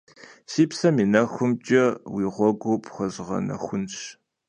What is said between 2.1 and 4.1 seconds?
уи гъуэгур пхуэзгъэнэхунщ.